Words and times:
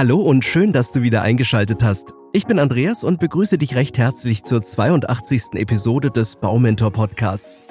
Hallo 0.00 0.16
und 0.16 0.46
schön, 0.46 0.72
dass 0.72 0.92
du 0.92 1.02
wieder 1.02 1.20
eingeschaltet 1.20 1.82
hast. 1.82 2.14
Ich 2.32 2.46
bin 2.46 2.58
Andreas 2.58 3.04
und 3.04 3.20
begrüße 3.20 3.58
dich 3.58 3.74
recht 3.74 3.98
herzlich 3.98 4.44
zur 4.44 4.62
82. 4.62 5.56
Episode 5.56 6.10
des 6.10 6.36
Baumentor 6.36 6.90
Podcasts. 6.90 7.62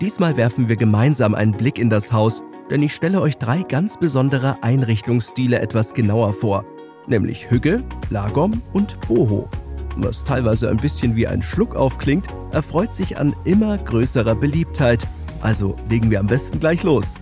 Diesmal 0.00 0.38
werfen 0.38 0.70
wir 0.70 0.76
gemeinsam 0.76 1.34
einen 1.34 1.52
Blick 1.52 1.78
in 1.78 1.90
das 1.90 2.10
Haus, 2.10 2.42
denn 2.70 2.82
ich 2.82 2.94
stelle 2.94 3.20
euch 3.20 3.36
drei 3.36 3.64
ganz 3.64 3.98
besondere 3.98 4.62
Einrichtungsstile 4.62 5.58
etwas 5.58 5.92
genauer 5.92 6.32
vor, 6.32 6.64
nämlich 7.06 7.50
Hügge, 7.50 7.84
Lagom 8.08 8.62
und 8.72 8.98
Boho. 9.06 9.50
Was 9.98 10.24
teilweise 10.24 10.70
ein 10.70 10.78
bisschen 10.78 11.16
wie 11.16 11.26
ein 11.26 11.42
Schluck 11.42 11.76
aufklingt, 11.76 12.34
erfreut 12.52 12.94
sich 12.94 13.18
an 13.18 13.36
immer 13.44 13.76
größerer 13.76 14.36
Beliebtheit. 14.36 15.06
Also 15.42 15.76
legen 15.90 16.10
wir 16.10 16.20
am 16.20 16.28
besten 16.28 16.60
gleich 16.60 16.82
los. 16.82 17.20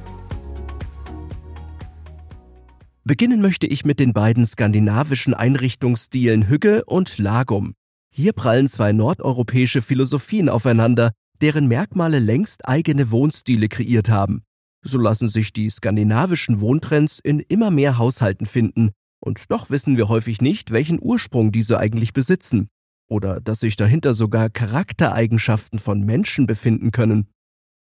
Beginnen 3.05 3.43
möchte 3.43 3.66
ich 3.66 3.84
mit 3.84 3.98
den 3.98 4.12
beiden 4.12 4.46
skandinavischen 4.46 5.35
Einrichtungsstilen 5.35 6.49
Hügge 6.49 6.85
und 6.85 7.18
Lagum. 7.18 7.75
Hier 8.14 8.32
prallen 8.32 8.68
zwei 8.68 8.93
nordeuropäische 8.93 9.82
Philosophien 9.82 10.49
aufeinander, 10.49 11.11
deren 11.41 11.67
Merkmale 11.67 12.21
längst 12.21 12.68
eigene 12.68 13.11
Wohnstile 13.11 13.68
kreiert 13.68 14.08
haben. 14.08 14.44
So 14.85 14.99
lassen 14.99 15.29
sich 15.29 15.53
die 15.53 15.68
skandinavischen 15.68 16.61
Wohntrends 16.61 17.18
in 17.18 17.41
immer 17.41 17.72
mehr 17.72 17.99
Haushalten 17.99 18.46
finden, 18.46 18.91
und 19.19 19.50
doch 19.50 19.69
wissen 19.69 19.96
wir 19.96 20.08
häufig 20.08 20.41
nicht, 20.41 20.71
welchen 20.71 21.00
Ursprung 21.03 21.50
diese 21.50 21.79
eigentlich 21.79 22.13
besitzen, 22.13 22.69
oder 23.08 23.41
dass 23.41 23.58
sich 23.58 23.75
dahinter 23.75 24.14
sogar 24.14 24.49
Charaktereigenschaften 24.49 25.80
von 25.80 26.05
Menschen 26.05 26.46
befinden 26.46 26.93
können. 26.93 27.27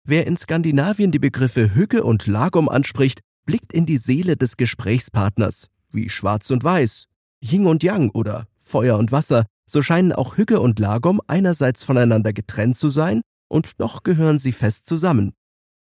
Wer 0.05 0.29
in 0.29 0.37
Skandinavien 0.37 1.11
die 1.11 1.19
Begriffe 1.19 1.75
Hügge 1.75 2.05
und 2.05 2.29
Lagum 2.29 2.69
anspricht, 2.69 3.21
blickt 3.49 3.73
in 3.73 3.87
die 3.87 3.97
Seele 3.97 4.37
des 4.37 4.59
Gesprächspartners, 4.59 5.69
wie 5.91 6.11
Schwarz 6.11 6.51
und 6.51 6.65
Weiß, 6.65 7.07
Yin 7.43 7.67
und 7.67 7.83
Yang 7.83 8.11
oder 8.11 8.47
Feuer 8.59 8.99
und 8.99 9.11
Wasser, 9.11 9.47
so 9.67 9.81
scheinen 9.81 10.13
auch 10.13 10.37
Hügge 10.37 10.61
und 10.61 10.79
Lagom 10.79 11.23
einerseits 11.29 11.83
voneinander 11.83 12.35
getrennt 12.35 12.77
zu 12.77 12.91
sein, 12.91 13.23
und 13.49 13.81
doch 13.81 14.03
gehören 14.03 14.39
sie 14.39 14.53
fest 14.53 14.87
zusammen. 14.87 15.33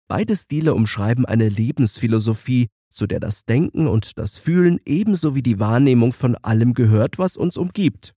Beide 0.09 0.37
Stile 0.37 0.75
umschreiben 0.75 1.25
eine 1.25 1.49
Lebensphilosophie, 1.49 2.67
zu 2.91 3.07
der 3.07 3.19
das 3.19 3.47
Denken 3.47 3.87
und 3.89 4.19
das 4.19 4.37
Fühlen 4.37 4.79
ebenso 4.85 5.35
wie 5.35 5.43
die 5.43 5.59
Wahrnehmung 5.59 6.13
von 6.13 6.37
allem 6.37 6.75
gehört, 6.75 7.19
was 7.19 7.39
uns 7.39 7.57
umgibt. 7.57 8.13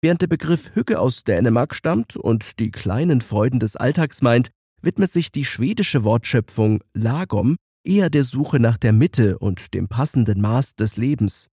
Während 0.00 0.22
der 0.22 0.28
Begriff 0.28 0.70
Hügge 0.74 1.00
aus 1.00 1.24
Dänemark 1.24 1.74
stammt 1.74 2.16
und 2.16 2.60
die 2.60 2.70
kleinen 2.70 3.22
Freuden 3.22 3.58
des 3.58 3.74
Alltags 3.74 4.22
meint, 4.22 4.50
widmet 4.82 5.10
sich 5.10 5.32
die 5.32 5.44
schwedische 5.44 6.04
Wortschöpfung 6.04 6.84
Lagom 6.94 7.56
eher 7.84 8.10
der 8.10 8.24
Suche 8.24 8.60
nach 8.60 8.76
der 8.76 8.92
Mitte 8.92 9.38
und 9.38 9.74
dem 9.74 9.88
passenden 9.88 10.40
Maß 10.40 10.76
des 10.76 10.96
Lebens. 10.96 11.48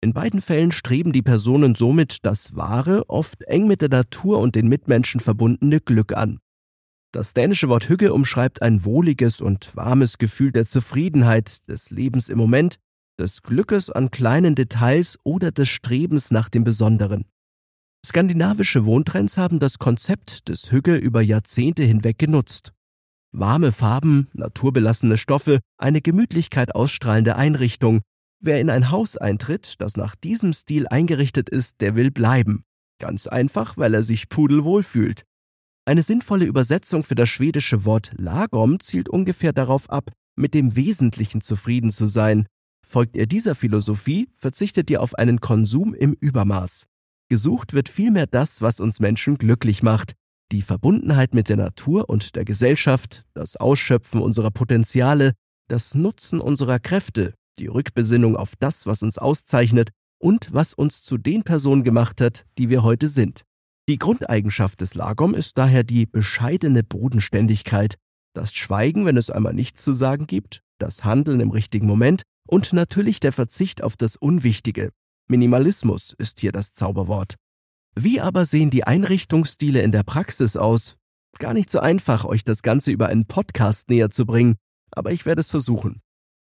In 0.00 0.12
beiden 0.12 0.42
Fällen 0.42 0.70
streben 0.70 1.12
die 1.12 1.22
Personen 1.22 1.74
somit 1.74 2.18
das 2.24 2.54
wahre, 2.56 3.08
oft 3.08 3.42
eng 3.44 3.66
mit 3.66 3.80
der 3.80 3.88
Natur 3.88 4.38
und 4.38 4.54
den 4.54 4.68
Mitmenschen 4.68 5.20
verbundene 5.20 5.80
Glück 5.80 6.12
an. 6.14 6.40
Das 7.10 7.32
dänische 7.32 7.68
Wort 7.68 7.88
Hügge 7.88 8.12
umschreibt 8.12 8.60
ein 8.60 8.84
wohliges 8.84 9.40
und 9.40 9.74
warmes 9.76 10.18
Gefühl 10.18 10.52
der 10.52 10.66
Zufriedenheit, 10.66 11.66
des 11.68 11.90
Lebens 11.90 12.28
im 12.28 12.38
Moment, 12.38 12.76
des 13.18 13.42
Glückes 13.42 13.88
an 13.88 14.10
kleinen 14.10 14.54
Details 14.54 15.18
oder 15.22 15.52
des 15.52 15.68
Strebens 15.68 16.30
nach 16.30 16.48
dem 16.48 16.64
Besonderen. 16.64 17.24
Skandinavische 18.04 18.84
Wohntrends 18.84 19.38
haben 19.38 19.60
das 19.60 19.78
Konzept 19.78 20.48
des 20.48 20.70
Hügge 20.70 20.96
über 20.96 21.22
Jahrzehnte 21.22 21.84
hinweg 21.84 22.18
genutzt. 22.18 22.74
Warme 23.36 23.72
Farben, 23.72 24.28
naturbelassene 24.32 25.18
Stoffe, 25.18 25.58
eine 25.76 26.00
Gemütlichkeit 26.00 26.72
ausstrahlende 26.76 27.34
Einrichtung. 27.34 28.00
Wer 28.40 28.60
in 28.60 28.70
ein 28.70 28.92
Haus 28.92 29.16
eintritt, 29.16 29.80
das 29.80 29.96
nach 29.96 30.14
diesem 30.14 30.52
Stil 30.52 30.86
eingerichtet 30.86 31.48
ist, 31.48 31.80
der 31.80 31.96
will 31.96 32.12
bleiben. 32.12 32.62
Ganz 33.00 33.26
einfach, 33.26 33.76
weil 33.76 33.92
er 33.92 34.02
sich 34.02 34.28
pudelwohl 34.28 34.84
fühlt. 34.84 35.24
Eine 35.84 36.02
sinnvolle 36.02 36.44
Übersetzung 36.44 37.02
für 37.02 37.16
das 37.16 37.28
schwedische 37.28 37.84
Wort 37.84 38.12
Lagom 38.16 38.78
zielt 38.78 39.08
ungefähr 39.08 39.52
darauf 39.52 39.90
ab, 39.90 40.12
mit 40.36 40.54
dem 40.54 40.76
Wesentlichen 40.76 41.40
zufrieden 41.40 41.90
zu 41.90 42.06
sein. 42.06 42.46
Folgt 42.86 43.16
ihr 43.16 43.26
dieser 43.26 43.56
Philosophie, 43.56 44.28
verzichtet 44.36 44.90
ihr 44.90 45.02
auf 45.02 45.16
einen 45.16 45.40
Konsum 45.40 45.92
im 45.92 46.12
Übermaß. 46.12 46.86
Gesucht 47.28 47.72
wird 47.72 47.88
vielmehr 47.88 48.28
das, 48.28 48.62
was 48.62 48.78
uns 48.78 49.00
Menschen 49.00 49.38
glücklich 49.38 49.82
macht, 49.82 50.12
die 50.52 50.62
Verbundenheit 50.62 51.34
mit 51.34 51.48
der 51.48 51.56
Natur 51.56 52.08
und 52.08 52.36
der 52.36 52.44
Gesellschaft, 52.44 53.24
das 53.34 53.56
Ausschöpfen 53.56 54.20
unserer 54.20 54.50
Potenziale, 54.50 55.32
das 55.68 55.94
Nutzen 55.94 56.40
unserer 56.40 56.78
Kräfte, 56.78 57.34
die 57.58 57.66
Rückbesinnung 57.66 58.36
auf 58.36 58.54
das, 58.58 58.86
was 58.86 59.02
uns 59.02 59.18
auszeichnet 59.18 59.90
und 60.18 60.52
was 60.52 60.74
uns 60.74 61.02
zu 61.02 61.18
den 61.18 61.42
Personen 61.42 61.84
gemacht 61.84 62.20
hat, 62.20 62.44
die 62.58 62.70
wir 62.70 62.82
heute 62.82 63.08
sind. 63.08 63.42
Die 63.88 63.98
Grundeigenschaft 63.98 64.80
des 64.80 64.94
Lagom 64.94 65.34
ist 65.34 65.58
daher 65.58 65.84
die 65.84 66.06
bescheidene 66.06 66.82
Bodenständigkeit, 66.82 67.96
das 68.34 68.54
Schweigen, 68.54 69.04
wenn 69.06 69.16
es 69.16 69.30
einmal 69.30 69.54
nichts 69.54 69.82
zu 69.82 69.92
sagen 69.92 70.26
gibt, 70.26 70.60
das 70.78 71.04
Handeln 71.04 71.40
im 71.40 71.50
richtigen 71.50 71.86
Moment 71.86 72.22
und 72.48 72.72
natürlich 72.72 73.20
der 73.20 73.32
Verzicht 73.32 73.82
auf 73.82 73.96
das 73.96 74.16
Unwichtige. 74.16 74.90
Minimalismus 75.28 76.14
ist 76.18 76.40
hier 76.40 76.52
das 76.52 76.72
Zauberwort. 76.72 77.36
Wie 77.96 78.20
aber 78.20 78.44
sehen 78.44 78.70
die 78.70 78.84
Einrichtungsstile 78.84 79.80
in 79.80 79.92
der 79.92 80.02
Praxis 80.02 80.56
aus? 80.56 80.96
Gar 81.38 81.54
nicht 81.54 81.70
so 81.70 81.78
einfach, 81.78 82.24
euch 82.24 82.42
das 82.42 82.62
Ganze 82.62 82.90
über 82.90 83.06
einen 83.08 83.26
Podcast 83.26 83.88
näher 83.88 84.10
zu 84.10 84.26
bringen, 84.26 84.56
aber 84.90 85.12
ich 85.12 85.26
werde 85.26 85.40
es 85.40 85.50
versuchen. 85.50 86.00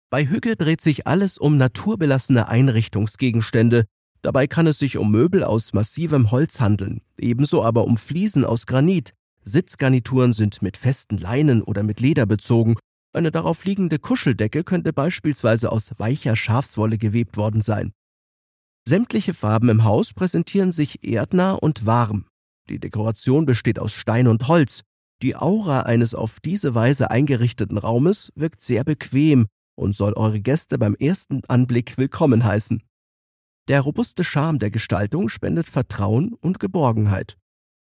Bei 0.09 0.27
Hügge 0.27 0.55
dreht 0.55 0.81
sich 0.81 1.07
alles 1.07 1.37
um 1.37 1.57
naturbelassene 1.57 2.49
Einrichtungsgegenstände. 2.49 3.85
Dabei 4.21 4.47
kann 4.47 4.67
es 4.67 4.79
sich 4.79 4.97
um 4.97 5.11
Möbel 5.11 5.43
aus 5.43 5.73
massivem 5.73 6.31
Holz 6.31 6.59
handeln, 6.59 7.01
ebenso 7.17 7.63
aber 7.63 7.85
um 7.85 7.95
Fliesen 7.97 8.43
aus 8.43 8.65
Granit. 8.65 9.13
Sitzgarnituren 9.43 10.33
sind 10.33 10.61
mit 10.61 10.75
festen 10.75 11.17
Leinen 11.17 11.61
oder 11.61 11.83
mit 11.83 12.01
Leder 12.01 12.25
bezogen. 12.25 12.75
Eine 13.13 13.31
darauf 13.31 13.63
liegende 13.63 13.99
Kuscheldecke 13.99 14.65
könnte 14.65 14.91
beispielsweise 14.91 15.71
aus 15.71 15.93
weicher 15.97 16.35
Schafswolle 16.35 16.97
gewebt 16.97 17.37
worden 17.37 17.61
sein. 17.61 17.93
Sämtliche 18.87 19.33
Farben 19.33 19.67
im 19.67 19.83
Haus 19.83 20.13
präsentieren 20.13 20.71
sich 20.71 21.03
erdnah 21.03 21.55
und 21.55 21.85
warm. 21.85 22.23
Die 22.69 22.79
Dekoration 22.79 23.45
besteht 23.45 23.79
aus 23.79 23.91
Stein 23.91 24.27
und 24.29 24.47
Holz. 24.47 24.83
Die 25.21 25.35
Aura 25.35 25.81
eines 25.81 26.15
auf 26.15 26.39
diese 26.39 26.73
Weise 26.73 27.11
eingerichteten 27.11 27.77
Raumes 27.77 28.31
wirkt 28.35 28.61
sehr 28.61 28.85
bequem 28.85 29.47
und 29.75 29.93
soll 29.93 30.13
eure 30.13 30.39
Gäste 30.39 30.77
beim 30.77 30.95
ersten 30.95 31.41
Anblick 31.49 31.97
willkommen 31.97 32.45
heißen. 32.45 32.81
Der 33.67 33.81
robuste 33.81 34.23
Charme 34.23 34.57
der 34.57 34.71
Gestaltung 34.71 35.27
spendet 35.27 35.67
Vertrauen 35.67 36.33
und 36.35 36.61
Geborgenheit. 36.61 37.35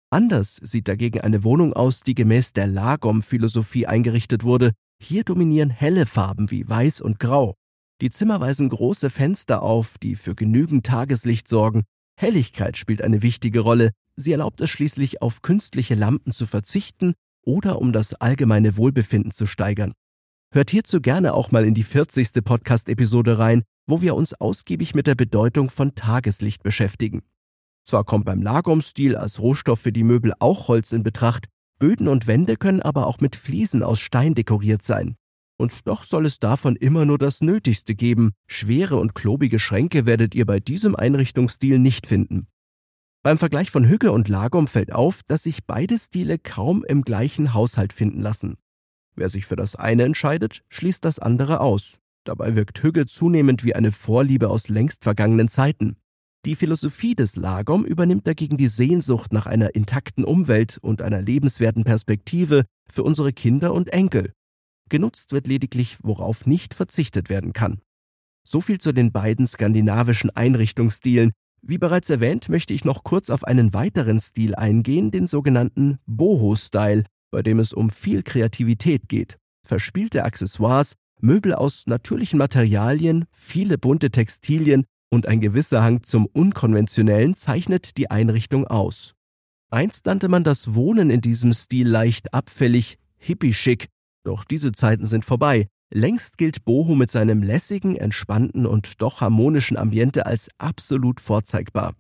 Anders 0.10 0.56
sieht 0.56 0.88
dagegen 0.88 1.22
eine 1.22 1.44
Wohnung 1.44 1.74
aus, 1.74 2.02
die 2.02 2.16
gemäß 2.16 2.54
der 2.54 2.66
Lagom-Philosophie 2.66 3.86
eingerichtet 3.86 4.44
wurde. 4.44 4.72
Hier 5.00 5.24
dominieren 5.24 5.70
helle 5.70 6.08
Farben 6.08 6.50
wie 6.50 6.68
Weiß 6.68 7.00
und 7.00 7.20
Grau. 7.20 7.59
Die 8.02 8.10
Zimmer 8.10 8.40
weisen 8.40 8.70
große 8.70 9.10
Fenster 9.10 9.62
auf, 9.62 9.98
die 9.98 10.16
für 10.16 10.34
genügend 10.34 10.86
Tageslicht 10.86 11.50
sorgen. 11.50 11.84
Helligkeit 12.18 12.78
spielt 12.78 13.02
eine 13.02 13.22
wichtige 13.22 13.60
Rolle. 13.60 13.92
Sie 14.16 14.32
erlaubt 14.32 14.62
es 14.62 14.70
schließlich, 14.70 15.22
auf 15.22 15.42
künstliche 15.42 15.96
Lampen 15.96 16.32
zu 16.32 16.46
verzichten 16.46 17.14
oder 17.46 17.82
um 17.82 17.92
das 17.92 18.14
allgemeine 18.14 18.78
Wohlbefinden 18.78 19.32
zu 19.32 19.46
steigern. 19.46 19.94
Hört 20.54 20.70
hierzu 20.70 21.02
gerne 21.02 21.34
auch 21.34 21.52
mal 21.52 21.66
in 21.66 21.74
die 21.74 21.84
40. 21.84 22.44
Podcast-Episode 22.44 23.38
rein, 23.38 23.64
wo 23.86 24.02
wir 24.02 24.16
uns 24.16 24.34
ausgiebig 24.34 24.96
mit 24.96 25.06
der 25.06 25.16
Bedeutung 25.16 25.70
von 25.70 25.94
Tageslicht 25.94 26.64
beschäftigen. 26.64 27.22
Zwar 27.84 28.06
kommt 28.06 28.26
beim 28.26 28.42
Lagom-Stil 28.42 29.18
als 29.18 29.40
Rohstoff 29.40 29.82
für 29.82 29.92
die 29.92 30.04
Möbel 30.04 30.34
auch 30.40 30.70
Holz 30.70 30.94
in 30.94 31.04
Betracht, 31.04 31.48
Böden 31.80 32.08
und 32.08 32.28
Wände 32.28 32.56
können 32.56 32.82
aber 32.82 33.08
auch 33.08 33.20
mit 33.20 33.36
Fliesen 33.36 33.84
aus 33.84 34.00
Stein 34.00 34.36
dekoriert 34.36 34.84
sein. 34.84 35.16
Und 35.60 35.88
doch 35.88 36.06
soll 36.06 36.26
es 36.26 36.40
davon 36.40 36.78
immer 36.78 37.04
nur 37.04 37.18
das 37.18 37.42
Nötigste 37.42 37.94
geben. 37.94 38.32
Schwere 38.48 38.96
und 38.96 39.14
klobige 39.14 39.60
Schränke 39.60 40.06
werdet 40.06 40.34
ihr 40.34 40.46
bei 40.46 40.62
diesem 40.62 40.96
Einrichtungsstil 40.96 41.80
nicht 41.80 42.08
finden. 42.08 42.48
Beim 43.24 43.38
Vergleich 43.38 43.70
von 43.70 43.84
Hügge 43.84 44.14
und 44.14 44.30
Lagom 44.30 44.68
fällt 44.68 44.94
auf, 44.94 45.20
dass 45.28 45.44
sich 45.44 45.66
beide 45.68 46.00
Stile 46.00 46.40
kaum 46.40 46.86
im 46.86 47.02
gleichen 47.02 47.54
Haushalt 47.54 47.92
finden 47.92 48.22
lassen. 48.22 48.56
Wer 49.18 49.30
sich 49.30 49.46
für 49.46 49.58
das 49.58 49.76
eine 49.76 50.04
entscheidet, 50.04 50.62
schließt 50.70 51.04
das 51.04 51.20
andere 51.20 51.60
aus. 51.60 52.00
Dabei 52.24 52.56
wirkt 52.56 52.82
Hügge 52.82 53.06
zunehmend 53.06 53.66
wie 53.66 53.76
eine 53.76 53.92
Vorliebe 53.92 54.50
aus 54.50 54.70
längst 54.70 55.04
vergangenen 55.04 55.50
Zeiten. 55.50 55.98
Die 56.46 56.56
Philosophie 56.56 57.16
des 57.16 57.36
Lagom 57.36 57.84
übernimmt 57.84 58.26
dagegen 58.26 58.56
die 58.56 58.68
Sehnsucht 58.68 59.34
nach 59.34 59.46
einer 59.46 59.76
intakten 59.76 60.24
Umwelt 60.24 60.78
und 60.82 61.02
einer 61.02 61.22
lebenswerten 61.22 61.84
Perspektive 61.84 62.64
für 62.90 63.04
unsere 63.04 63.34
Kinder 63.34 63.74
und 63.74 63.92
Enkel. 63.92 64.32
Genutzt 64.90 65.32
wird 65.32 65.48
lediglich, 65.48 65.98
worauf 66.04 66.46
nicht 66.46 66.74
verzichtet 66.74 67.30
werden 67.30 67.54
kann. 67.54 67.82
So 68.44 68.62
viel 68.62 68.80
zu 68.80 68.92
den 68.92 69.12
beiden 69.12 69.46
skandinavischen 69.46 70.30
Einrichtungsstilen. 70.32 71.32
Wie 71.62 71.78
bereits 71.78 72.10
erwähnt, 72.10 72.50
möchte 72.50 72.74
ich 72.74 72.86
noch 72.86 73.04
kurz 73.04 73.30
auf 73.30 73.44
einen 73.44 73.74
weiteren 73.74 74.20
Stil 74.20 74.56
eingehen, 74.56 75.12
den 75.12 75.28
sogenannten 75.28 76.00
Boho-Style, 76.06 77.04
bei 77.32 77.42
dem 77.42 77.60
es 77.60 77.74
um 77.74 77.90
viel 77.90 78.24
Kreativität 78.24 79.08
geht. 79.08 79.38
Verspielte 79.66 80.24
Accessoires, 80.24 80.94
Möbel 81.22 81.54
aus 81.54 81.86
natürlichen 81.86 82.40
Materialien, 82.40 83.26
viele 83.32 83.78
bunte 83.78 84.10
Textilien, 84.10 84.86
und 85.12 85.28
ein 85.28 85.42
gewisser 85.42 85.84
Hang 85.84 86.04
zum 86.04 86.28
Unkonventionellen 86.28 87.36
zeichnet 87.36 87.98
die 87.98 88.12
Einrichtung 88.12 88.68
aus. 88.68 89.16
Einst 89.72 90.06
nannte 90.06 90.30
man 90.30 90.44
das 90.44 90.76
Wohnen 90.76 91.10
in 91.10 91.22
diesem 91.22 91.52
Stil 91.54 91.88
leicht 91.88 92.34
abfällig, 92.34 92.98
hippie-schick, 93.18 93.88
doch 94.24 94.44
diese 94.44 94.72
Zeiten 94.72 95.06
sind 95.06 95.26
vorbei. 95.26 95.68
Längst 95.92 96.38
gilt 96.38 96.66
Boho 96.66 96.94
mit 96.94 97.10
seinem 97.10 97.42
lässigen, 97.42 97.96
entspannten 97.96 98.66
und 98.66 99.02
doch 99.02 99.22
harmonischen 99.22 99.76
Ambiente 99.76 100.26
als 100.26 100.50
absolut 100.60 101.20
vorzeigbar. 101.20 101.96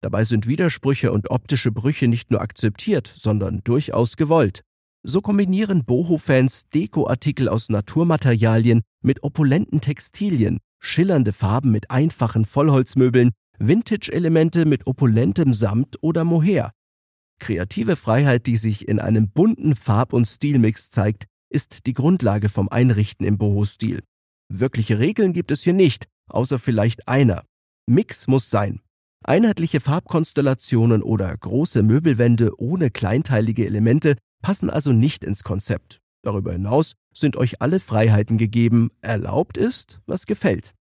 Dabei 0.00 0.24
sind 0.24 0.46
Widersprüche 0.46 1.12
und 1.12 1.30
optische 1.30 1.70
Brüche 1.70 2.08
nicht 2.08 2.30
nur 2.30 2.40
akzeptiert, 2.40 3.12
sondern 3.16 3.62
durchaus 3.64 4.16
gewollt. 4.16 4.62
So 5.02 5.20
kombinieren 5.20 5.84
Boho-Fans 5.84 6.70
Dekoartikel 6.70 7.48
aus 7.48 7.68
Naturmaterialien 7.68 8.80
mit 9.02 9.22
opulenten 9.22 9.82
Textilien, 9.82 10.58
schillernde 10.80 11.34
Farben 11.34 11.70
mit 11.70 11.90
einfachen 11.90 12.46
Vollholzmöbeln, 12.46 13.32
Vintage-Elemente 13.58 14.64
mit 14.64 14.86
opulentem 14.86 15.52
Samt 15.52 16.02
oder 16.02 16.24
Mohair. 16.24 16.70
Kreative 17.38 17.96
Freiheit, 17.96 18.46
die 18.46 18.56
sich 18.56 18.88
in 18.88 19.00
einem 19.00 19.30
bunten 19.30 19.76
Farb- 19.76 20.12
und 20.12 20.24
Stilmix 20.24 20.88
zeigt, 20.88 21.26
ist 21.54 21.86
die 21.86 21.92
Grundlage 21.94 22.48
vom 22.48 22.68
Einrichten 22.68 23.24
im 23.24 23.38
Boho-Stil. 23.38 24.02
Wirkliche 24.52 24.98
Regeln 24.98 25.32
gibt 25.32 25.52
es 25.52 25.62
hier 25.62 25.72
nicht, 25.72 26.06
außer 26.28 26.58
vielleicht 26.58 27.06
einer. 27.06 27.44
Mix 27.86 28.26
muss 28.26 28.50
sein. 28.50 28.80
Einheitliche 29.24 29.80
Farbkonstellationen 29.80 31.02
oder 31.02 31.34
große 31.34 31.82
Möbelwände 31.82 32.60
ohne 32.60 32.90
kleinteilige 32.90 33.64
Elemente 33.64 34.16
passen 34.42 34.68
also 34.68 34.92
nicht 34.92 35.24
ins 35.24 35.44
Konzept. 35.44 36.00
Darüber 36.22 36.52
hinaus 36.52 36.94
sind 37.14 37.36
euch 37.36 37.62
alle 37.62 37.78
Freiheiten 37.80 38.36
gegeben, 38.36 38.90
erlaubt 39.00 39.56
ist, 39.56 40.00
was 40.06 40.26
gefällt. 40.26 40.74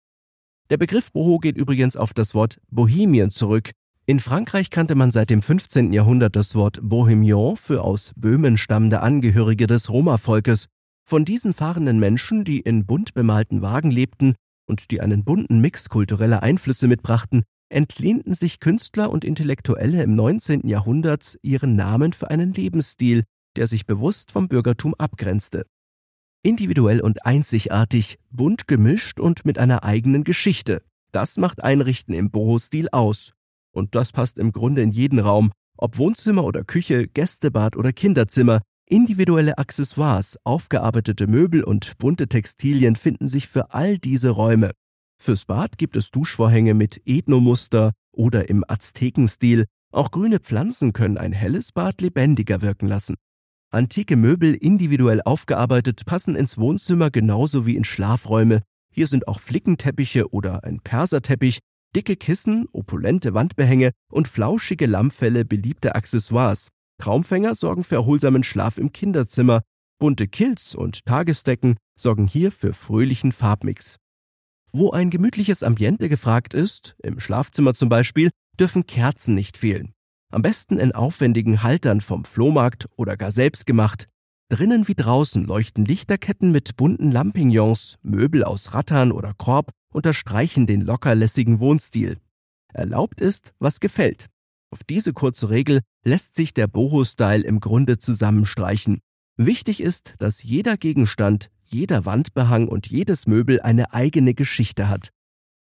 Der 0.71 0.77
Begriff 0.77 1.11
Boho 1.11 1.37
geht 1.37 1.55
übrigens 1.55 1.95
auf 1.95 2.13
das 2.13 2.33
Wort 2.33 2.59
Bohemien 2.71 3.29
zurück. 3.29 3.71
In 4.05 4.19
Frankreich 4.19 4.69
kannte 4.69 4.95
man 4.95 5.11
seit 5.11 5.29
dem 5.29 5.41
15. 5.41 5.93
Jahrhundert 5.93 6.35
das 6.35 6.55
Wort 6.55 6.79
Bohemian 6.83 7.55
für 7.55 7.85
aus 7.85 8.11
Böhmen 8.17 8.57
stammende 8.57 8.99
Angehörige 8.99 9.65
des 9.65 9.89
Roma-Volkes. 9.89 10.65
Von 11.07 11.23
diesen 11.23 11.53
fahrenden 11.53 11.99
Menschen, 11.99 12.43
die 12.43 12.59
in 12.59 12.85
bunt 12.85 13.13
bemalten 13.13 13.61
Wagen 13.61 13.91
lebten 13.91 14.35
und 14.67 14.91
die 14.91 14.99
einen 14.99 15.23
bunten 15.23 15.61
Mix 15.61 15.87
kultureller 15.87 16.43
Einflüsse 16.43 16.89
mitbrachten, 16.89 17.43
entlehnten 17.69 18.35
sich 18.35 18.59
Künstler 18.59 19.09
und 19.09 19.23
Intellektuelle 19.23 20.03
im 20.03 20.15
19. 20.15 20.67
Jahrhundert 20.67 21.37
ihren 21.41 21.77
Namen 21.77 22.11
für 22.11 22.29
einen 22.29 22.51
Lebensstil, 22.51 23.23
der 23.55 23.67
sich 23.67 23.85
bewusst 23.85 24.33
vom 24.33 24.49
Bürgertum 24.49 24.93
abgrenzte. 24.95 25.65
Individuell 26.41 26.99
und 26.99 27.25
einzigartig, 27.25 28.19
bunt 28.31 28.67
gemischt 28.67 29.21
und 29.21 29.45
mit 29.45 29.57
einer 29.57 29.85
eigenen 29.85 30.25
Geschichte. 30.25 30.81
Das 31.13 31.37
macht 31.37 31.63
Einrichten 31.63 32.13
im 32.13 32.31
Boho-Stil 32.31 32.89
aus. 32.91 33.31
Und 33.73 33.95
das 33.95 34.11
passt 34.11 34.37
im 34.37 34.51
Grunde 34.51 34.81
in 34.81 34.91
jeden 34.91 35.19
Raum, 35.19 35.51
ob 35.77 35.97
Wohnzimmer 35.97 36.43
oder 36.43 36.63
Küche, 36.63 37.07
Gästebad 37.07 37.75
oder 37.75 37.91
Kinderzimmer. 37.91 38.61
Individuelle 38.87 39.57
Accessoires, 39.57 40.37
aufgearbeitete 40.43 41.27
Möbel 41.27 41.63
und 41.63 41.97
bunte 41.97 42.27
Textilien 42.27 42.95
finden 42.95 43.27
sich 43.27 43.47
für 43.47 43.73
all 43.73 43.97
diese 43.97 44.29
Räume. 44.29 44.71
Fürs 45.17 45.45
Bad 45.45 45.77
gibt 45.77 45.95
es 45.95 46.11
Duschvorhänge 46.11 46.73
mit 46.73 47.01
Ethnomuster 47.05 47.93
oder 48.11 48.49
im 48.49 48.63
Aztekenstil. 48.67 49.65
Auch 49.91 50.11
grüne 50.11 50.39
Pflanzen 50.39 50.91
können 50.93 51.17
ein 51.17 51.31
helles 51.31 51.71
Bad 51.71 52.01
lebendiger 52.01 52.61
wirken 52.61 52.87
lassen. 52.87 53.15
Antike 53.71 54.15
Möbel 54.15 54.53
individuell 54.53 55.21
aufgearbeitet 55.23 56.05
passen 56.05 56.35
ins 56.35 56.57
Wohnzimmer 56.57 57.09
genauso 57.09 57.65
wie 57.65 57.75
in 57.75 57.83
Schlafräume. 57.83 58.61
Hier 58.93 59.07
sind 59.07 59.27
auch 59.27 59.39
Flickenteppiche 59.39 60.31
oder 60.31 60.63
ein 60.63 60.79
Perserteppich, 60.79 61.59
dicke 61.95 62.15
Kissen, 62.15 62.67
opulente 62.71 63.33
Wandbehänge 63.33 63.91
und 64.11 64.27
flauschige 64.27 64.85
Lammfelle 64.85 65.45
beliebte 65.45 65.95
Accessoires. 65.95 66.69
Traumfänger 66.99 67.55
sorgen 67.55 67.83
für 67.83 67.95
erholsamen 67.95 68.43
Schlaf 68.43 68.77
im 68.77 68.91
Kinderzimmer. 68.91 69.61
Bunte 69.99 70.27
Kilts 70.27 70.75
und 70.75 71.05
Tagesdecken 71.05 71.77
sorgen 71.95 72.27
hier 72.27 72.51
für 72.51 72.73
fröhlichen 72.73 73.31
Farbmix. 73.31 73.97
Wo 74.71 74.91
ein 74.91 75.09
gemütliches 75.09 75.63
Ambiente 75.63 76.09
gefragt 76.09 76.53
ist, 76.53 76.95
im 77.03 77.19
Schlafzimmer 77.19 77.73
zum 77.73 77.89
Beispiel, 77.89 78.31
dürfen 78.59 78.87
Kerzen 78.87 79.35
nicht 79.35 79.57
fehlen. 79.57 79.93
Am 80.31 80.41
besten 80.41 80.79
in 80.79 80.93
aufwendigen 80.93 81.61
Haltern 81.61 82.01
vom 82.01 82.25
Flohmarkt 82.25 82.87
oder 82.95 83.17
gar 83.17 83.31
selbst 83.31 83.67
gemacht. 83.67 84.07
Drinnen 84.49 84.87
wie 84.87 84.95
draußen 84.95 85.45
leuchten 85.45 85.85
Lichterketten 85.85 86.51
mit 86.51 86.75
bunten 86.75 87.11
Lampignons, 87.11 87.97
Möbel 88.01 88.43
aus 88.43 88.73
Rattan 88.73 89.11
oder 89.11 89.33
Korb 89.37 89.71
unterstreichen 89.93 90.67
den 90.67 90.81
lockerlässigen 90.81 91.59
Wohnstil. 91.59 92.17
Erlaubt 92.73 93.21
ist, 93.21 93.53
was 93.59 93.79
gefällt. 93.79 94.29
Auf 94.71 94.83
diese 94.83 95.13
kurze 95.13 95.49
Regel 95.49 95.81
lässt 96.03 96.35
sich 96.35 96.53
der 96.53 96.67
Boho-Style 96.67 97.43
im 97.43 97.59
Grunde 97.59 97.99
zusammenstreichen. 97.99 98.99
Wichtig 99.37 99.81
ist, 99.81 100.15
dass 100.17 100.43
jeder 100.43 100.77
Gegenstand, 100.77 101.49
jeder 101.63 102.05
Wandbehang 102.05 102.67
und 102.67 102.87
jedes 102.87 103.27
Möbel 103.27 103.61
eine 103.61 103.93
eigene 103.93 104.33
Geschichte 104.33 104.89
hat. 104.89 105.09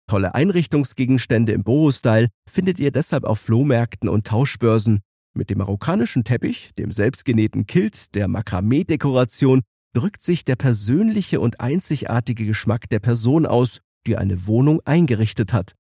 Tolle 0.08 0.36
Einrichtungsgegenstände 0.36 1.54
im 1.54 1.64
Boho-Style 1.64 2.28
findet 2.50 2.80
ihr 2.80 2.92
deshalb 2.92 3.24
auf 3.24 3.40
Flohmärkten 3.40 4.10
und 4.10 4.28
Tauschbörsen. 4.28 5.02
Mit 5.34 5.50
dem 5.50 5.58
marokkanischen 5.58 6.24
Teppich, 6.24 6.72
dem 6.78 6.92
selbstgenähten 6.92 7.66
Kilt, 7.66 8.14
der 8.16 8.28
Makramee-Dekoration 8.28 9.62
drückt 9.94 10.22
sich 10.22 10.44
der 10.46 10.56
persönliche 10.56 11.40
und 11.40 11.60
einzigartige 11.60 12.46
Geschmack 12.46 12.90
der 12.90 13.00
Person 13.00 13.46
aus, 13.46 13.80
die 14.08 14.18
eine 14.18 14.48
Wohnung 14.48 14.82
eingerichtet 14.86 15.54
hat. 15.54 15.76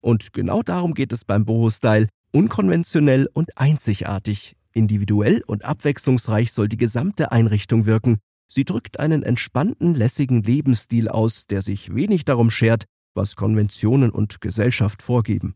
Und 0.00 0.32
genau 0.32 0.62
darum 0.62 0.94
geht 0.94 1.12
es 1.12 1.24
beim 1.24 1.44
Boho-Style. 1.44 2.08
Unkonventionell 2.32 3.28
und 3.32 3.56
einzigartig. 3.58 4.56
Individuell 4.72 5.42
und 5.46 5.64
abwechslungsreich 5.64 6.52
soll 6.52 6.68
die 6.68 6.78
gesamte 6.78 7.30
Einrichtung 7.30 7.86
wirken. 7.86 8.18
Sie 8.48 8.64
drückt 8.64 8.98
einen 8.98 9.22
entspannten, 9.22 9.94
lässigen 9.94 10.42
Lebensstil 10.42 11.08
aus, 11.08 11.46
der 11.46 11.62
sich 11.62 11.94
wenig 11.94 12.24
darum 12.24 12.50
schert, 12.50 12.84
was 13.14 13.36
Konventionen 13.36 14.10
und 14.10 14.40
Gesellschaft 14.40 15.02
vorgeben. 15.02 15.54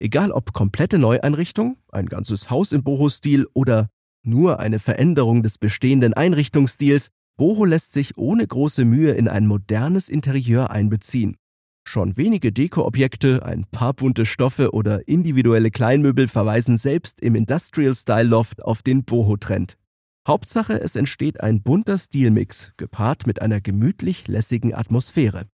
Egal 0.00 0.32
ob 0.32 0.52
komplette 0.52 0.98
Neueinrichtung, 0.98 1.76
ein 1.90 2.06
ganzes 2.06 2.50
Haus 2.50 2.72
im 2.72 2.82
Boho-Stil 2.82 3.46
oder 3.54 3.88
nur 4.24 4.60
eine 4.60 4.78
Veränderung 4.78 5.42
des 5.42 5.58
bestehenden 5.58 6.14
Einrichtungsstils, 6.14 7.10
Boho 7.36 7.64
lässt 7.64 7.92
sich 7.92 8.16
ohne 8.18 8.46
große 8.46 8.84
Mühe 8.84 9.12
in 9.12 9.28
ein 9.28 9.46
modernes 9.46 10.08
Interieur 10.08 10.70
einbeziehen. 10.70 11.36
Schon 11.84 12.16
wenige 12.16 12.52
Dekoobjekte, 12.52 13.44
ein 13.44 13.66
paar 13.70 13.92
bunte 13.92 14.24
Stoffe 14.24 14.72
oder 14.72 15.06
individuelle 15.08 15.70
Kleinmöbel 15.70 16.28
verweisen 16.28 16.76
selbst 16.76 17.20
im 17.20 17.34
Industrial 17.34 17.94
Style 17.94 18.28
Loft 18.28 18.62
auf 18.62 18.82
den 18.82 19.04
Boho-Trend. 19.04 19.76
Hauptsache, 20.26 20.80
es 20.80 20.96
entsteht 20.96 21.40
ein 21.40 21.62
bunter 21.62 21.98
Stilmix, 21.98 22.72
gepaart 22.76 23.26
mit 23.26 23.42
einer 23.42 23.60
gemütlich 23.60 24.28
lässigen 24.28 24.72
Atmosphäre. 24.72 25.46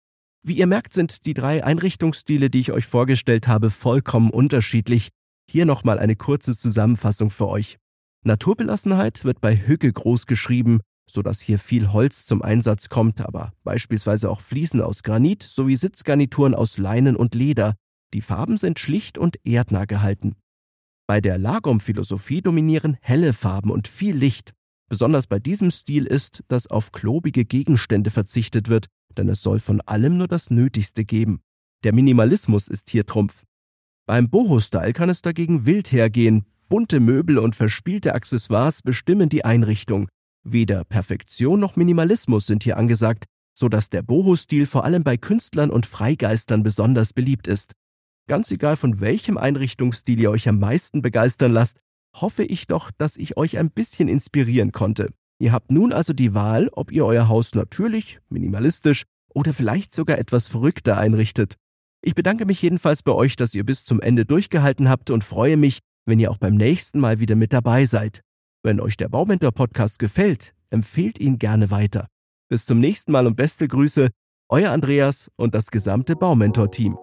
Wie 0.43 0.57
ihr 0.57 0.67
merkt, 0.67 0.93
sind 0.93 1.25
die 1.25 1.33
drei 1.33 1.63
Einrichtungsstile, 1.63 2.49
die 2.49 2.59
ich 2.59 2.71
euch 2.71 2.85
vorgestellt 2.85 3.47
habe, 3.47 3.69
vollkommen 3.69 4.29
unterschiedlich. 4.29 5.09
Hier 5.49 5.65
nochmal 5.65 5.97
eine 5.99 6.15
kurze 6.15 6.55
Zusammenfassung 6.55 7.31
für 7.31 7.47
euch. 7.47 7.77
Naturbelassenheit 8.25 9.23
wird 9.23 9.39
bei 9.39 9.55
Hücke 9.55 9.91
groß 9.91 10.25
geschrieben, 10.25 10.81
so 11.09 11.21
dass 11.21 11.41
hier 11.41 11.59
viel 11.59 11.91
Holz 11.91 12.25
zum 12.25 12.41
Einsatz 12.41 12.89
kommt, 12.89 13.21
aber 13.21 13.53
beispielsweise 13.63 14.29
auch 14.29 14.41
Fliesen 14.41 14.81
aus 14.81 15.03
Granit 15.03 15.43
sowie 15.43 15.75
Sitzgarnituren 15.75 16.53
aus 16.53 16.77
Leinen 16.77 17.15
und 17.15 17.35
Leder. 17.35 17.75
Die 18.13 18.21
Farben 18.21 18.57
sind 18.57 18.79
schlicht 18.79 19.17
und 19.17 19.37
erdnah 19.45 19.85
gehalten. 19.85 20.35
Bei 21.07 21.21
der 21.21 21.37
Lagom-Philosophie 21.37 22.41
dominieren 22.41 22.97
helle 23.01 23.33
Farben 23.33 23.71
und 23.71 23.87
viel 23.87 24.15
Licht. 24.15 24.53
Besonders 24.89 25.27
bei 25.27 25.39
diesem 25.39 25.71
Stil 25.71 26.05
ist, 26.05 26.43
dass 26.47 26.67
auf 26.67 26.91
klobige 26.91 27.45
Gegenstände 27.45 28.11
verzichtet 28.11 28.69
wird, 28.69 28.87
denn 29.17 29.29
es 29.29 29.41
soll 29.41 29.59
von 29.59 29.81
allem 29.81 30.17
nur 30.17 30.27
das 30.27 30.49
Nötigste 30.49 31.05
geben. 31.05 31.41
Der 31.83 31.93
Minimalismus 31.93 32.67
ist 32.67 32.89
hier 32.89 33.05
Trumpf. 33.05 33.43
Beim 34.05 34.29
Boho-Style 34.29 34.93
kann 34.93 35.09
es 35.09 35.21
dagegen 35.21 35.65
wild 35.65 35.91
hergehen. 35.91 36.45
Bunte 36.69 36.99
Möbel 36.99 37.37
und 37.37 37.55
verspielte 37.55 38.13
Accessoires 38.13 38.81
bestimmen 38.81 39.29
die 39.29 39.45
Einrichtung. 39.45 40.07
Weder 40.43 40.83
Perfektion 40.83 41.59
noch 41.59 41.75
Minimalismus 41.75 42.45
sind 42.45 42.63
hier 42.63 42.77
angesagt, 42.77 43.25
so 43.53 43.69
dass 43.69 43.89
der 43.89 44.01
Boho-Stil 44.01 44.65
vor 44.65 44.85
allem 44.85 45.03
bei 45.03 45.17
Künstlern 45.17 45.69
und 45.69 45.85
Freigeistern 45.85 46.63
besonders 46.63 47.13
beliebt 47.13 47.47
ist. 47.47 47.73
Ganz 48.27 48.51
egal 48.51 48.75
von 48.75 48.99
welchem 48.99 49.37
Einrichtungsstil 49.37 50.19
ihr 50.19 50.31
euch 50.31 50.47
am 50.47 50.59
meisten 50.59 51.01
begeistern 51.01 51.53
lasst, 51.53 51.79
hoffe 52.15 52.43
ich 52.43 52.67
doch, 52.67 52.91
dass 52.97 53.17
ich 53.17 53.37
euch 53.37 53.57
ein 53.57 53.71
bisschen 53.71 54.09
inspirieren 54.09 54.71
konnte. 54.71 55.09
Ihr 55.39 55.51
habt 55.51 55.71
nun 55.71 55.93
also 55.93 56.13
die 56.13 56.33
Wahl, 56.33 56.69
ob 56.71 56.91
ihr 56.91 57.05
euer 57.05 57.27
Haus 57.27 57.53
natürlich, 57.55 58.19
minimalistisch 58.29 59.03
oder 59.33 59.53
vielleicht 59.53 59.93
sogar 59.93 60.17
etwas 60.17 60.47
verrückter 60.47 60.97
einrichtet. 60.97 61.55
Ich 62.01 62.15
bedanke 62.15 62.45
mich 62.45 62.61
jedenfalls 62.61 63.03
bei 63.03 63.11
euch, 63.11 63.35
dass 63.35 63.53
ihr 63.53 63.63
bis 63.63 63.85
zum 63.85 64.01
Ende 64.01 64.25
durchgehalten 64.25 64.89
habt 64.89 65.09
und 65.09 65.23
freue 65.23 65.57
mich, 65.57 65.79
wenn 66.05 66.19
ihr 66.19 66.31
auch 66.31 66.37
beim 66.37 66.55
nächsten 66.55 66.99
Mal 66.99 67.19
wieder 67.19 67.35
mit 67.35 67.53
dabei 67.53 67.85
seid. 67.85 68.21
Wenn 68.63 68.79
euch 68.79 68.97
der 68.97 69.09
Baumentor 69.09 69.51
Podcast 69.51 69.99
gefällt, 69.99 70.53
empfehlt 70.69 71.19
ihn 71.19 71.37
gerne 71.37 71.71
weiter. 71.71 72.07
Bis 72.49 72.65
zum 72.65 72.79
nächsten 72.79 73.11
Mal 73.11 73.27
und 73.27 73.35
beste 73.35 73.67
Grüße, 73.67 74.09
euer 74.49 74.71
Andreas 74.71 75.29
und 75.35 75.53
das 75.53 75.69
gesamte 75.71 76.15
Baumentor 76.15 76.71
Team. 76.71 76.97